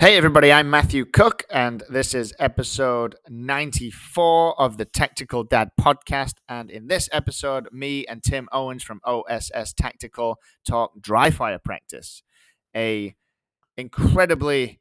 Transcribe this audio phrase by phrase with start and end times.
[0.00, 6.36] Hey, everybody, I'm Matthew Cook, and this is episode 94 of the Tactical Dad podcast.
[6.48, 12.22] And in this episode, me and Tim Owens from OSS Tactical talk dry fire practice,
[12.74, 13.14] a
[13.76, 14.80] incredibly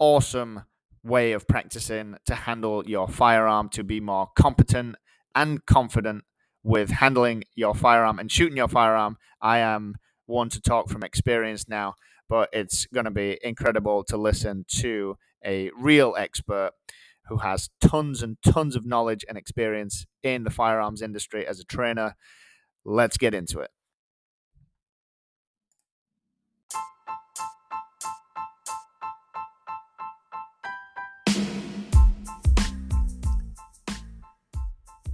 [0.00, 0.64] awesome
[1.04, 4.96] way of practicing to handle your firearm to be more competent
[5.36, 6.24] and confident
[6.64, 9.18] with handling your firearm and shooting your firearm.
[9.40, 9.94] I am
[10.28, 11.94] one to talk from experience now
[12.28, 16.72] but it's going to be incredible to listen to a real expert
[17.28, 21.64] who has tons and tons of knowledge and experience in the firearms industry as a
[21.64, 22.14] trainer.
[22.84, 23.70] Let's get into it.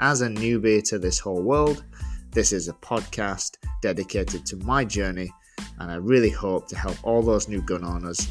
[0.00, 1.84] as a newbie to this whole world,
[2.32, 5.32] this is a podcast dedicated to my journey,
[5.78, 8.28] and I really hope to help all those new gun owners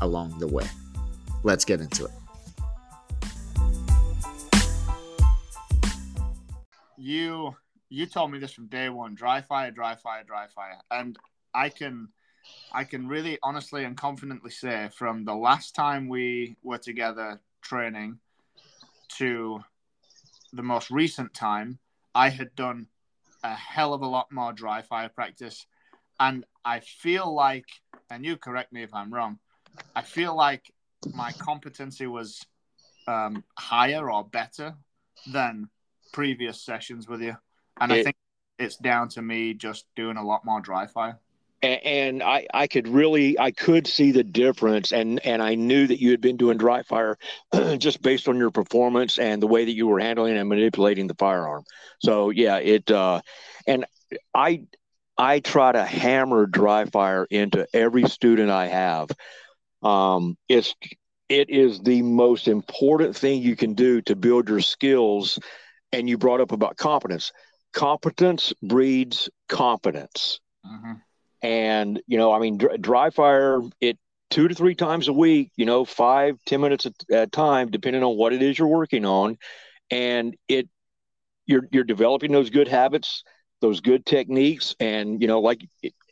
[0.00, 0.66] along the way.
[1.42, 2.10] Let's get into it.
[6.96, 7.56] You
[7.88, 11.16] you told me this from day one: dry fire, dry fire, dry fire, and
[11.54, 12.08] I can
[12.72, 18.18] I can really honestly and confidently say from the last time we were together training
[19.16, 19.60] to
[20.52, 21.78] the most recent time,
[22.14, 22.86] I had done
[23.42, 25.66] a hell of a lot more dry fire practice.
[26.18, 27.66] And I feel like,
[28.10, 29.38] and you correct me if I'm wrong,
[29.94, 30.72] I feel like
[31.14, 32.44] my competency was
[33.06, 34.74] um, higher or better
[35.32, 35.68] than
[36.12, 37.36] previous sessions with you.
[37.80, 38.16] And it, I think
[38.58, 41.18] it's down to me just doing a lot more dry fire
[41.62, 46.00] and, I, I could really I could see the difference and and I knew that
[46.00, 47.16] you had been doing dry fire
[47.78, 51.14] just based on your performance and the way that you were handling and manipulating the
[51.14, 51.64] firearm.
[52.00, 53.20] So yeah, it uh,
[53.66, 53.86] and
[54.34, 54.64] I
[55.16, 59.08] I try to hammer dry fire into every student I have.
[59.82, 60.74] Um, it's
[61.28, 65.38] it is the most important thing you can do to build your skills.
[65.90, 67.32] And you brought up about competence.
[67.72, 70.38] Competence breeds confidence.
[70.66, 70.92] Mm-hmm
[71.78, 73.98] and, you know, I mean, dry, fire, it
[74.30, 78.02] two to three times a week, you know, five, ten minutes at a time, depending
[78.02, 79.38] on what it is you're working on.
[79.90, 80.68] And it,
[81.46, 83.24] you're, you're developing those good habits,
[83.60, 84.76] those good techniques.
[84.80, 85.60] And, you know, like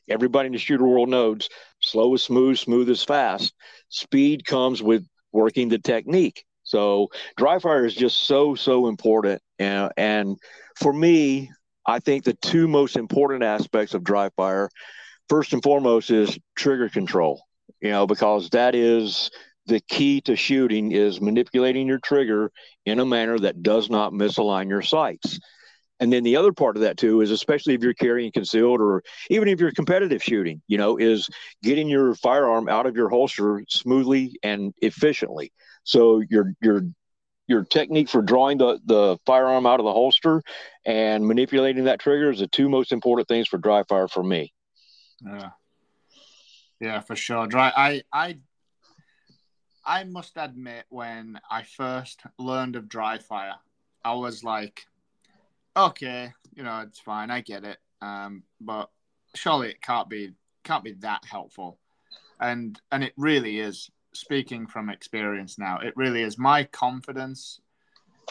[0.08, 1.48] everybody in the shooter world knows
[1.80, 3.52] slow is smooth, smooth is fast.
[3.88, 6.44] Speed comes with working the technique.
[6.62, 9.42] So dry fire is just so, so important.
[9.58, 10.36] And, and
[10.76, 11.50] for me,
[11.86, 14.68] I think the two most important aspects of dry fire
[15.28, 17.42] first and foremost is trigger control,
[17.80, 19.30] you know, because that is
[19.66, 22.52] the key to shooting is manipulating your trigger
[22.84, 25.40] in a manner that does not misalign your sights.
[25.98, 29.02] And then the other part of that too is especially if you're carrying concealed or
[29.30, 31.28] even if you're competitive shooting, you know, is
[31.62, 35.52] getting your firearm out of your holster smoothly and efficiently.
[35.84, 36.82] So your your
[37.48, 40.42] your technique for drawing the, the firearm out of the holster
[40.84, 44.52] and manipulating that trigger is the two most important things for dry fire for me.
[45.24, 45.50] Yeah.
[46.80, 47.46] Yeah, for sure.
[47.46, 47.72] Dry.
[47.74, 48.38] I I
[49.84, 53.54] I must admit, when I first learned of dry fire,
[54.04, 54.86] I was like,
[55.76, 57.78] okay, you know, it's fine, I get it.
[58.02, 58.90] Um, but
[59.34, 60.32] surely it can't be
[60.64, 61.78] can't be that helpful.
[62.40, 63.90] And and it really is.
[64.12, 66.38] Speaking from experience now, it really is.
[66.38, 67.60] My confidence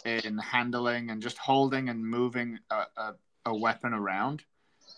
[0.04, 3.14] in handling and just holding and moving a, a,
[3.46, 4.44] a weapon around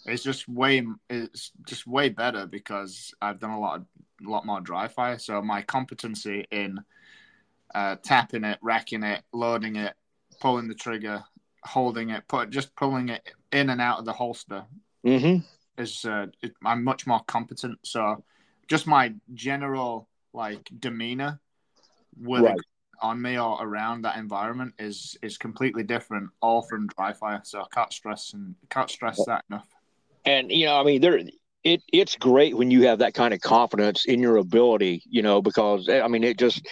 [0.07, 3.85] it's just way it's just way better because I've done a lot of,
[4.25, 5.19] a lot more dry fire.
[5.19, 6.79] So my competency in
[7.75, 9.93] uh, tapping it, racking it, loading it,
[10.39, 11.23] pulling the trigger,
[11.63, 13.21] holding it, put just pulling it
[13.51, 14.65] in and out of the holster
[15.05, 15.41] mm-hmm.
[15.81, 17.79] is uh, it, I'm much more competent.
[17.83, 18.23] So
[18.67, 21.39] just my general like demeanor
[22.17, 22.59] with right.
[23.01, 27.41] on me or around that environment is is completely different, all from dry fire.
[27.43, 29.67] So I can't stress and can't stress that enough
[30.27, 31.19] and you know, I mean, there
[31.63, 35.41] it it's great when you have that kind of confidence in your ability, you know,
[35.41, 36.67] because eh, I mean, it just